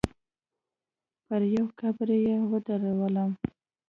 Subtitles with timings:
[1.25, 3.31] پر يوه قبر يې ودرولم.